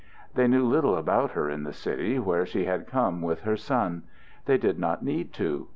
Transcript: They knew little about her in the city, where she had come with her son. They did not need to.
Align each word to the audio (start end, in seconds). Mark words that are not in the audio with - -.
They 0.33 0.47
knew 0.47 0.65
little 0.65 0.95
about 0.97 1.33
her 1.33 1.47
in 1.47 1.61
the 1.61 1.71
city, 1.73 2.17
where 2.17 2.43
she 2.43 2.65
had 2.65 2.87
come 2.87 3.21
with 3.21 3.41
her 3.41 3.55
son. 3.55 4.01
They 4.45 4.57
did 4.57 4.79
not 4.79 5.03
need 5.03 5.31
to. 5.33 5.67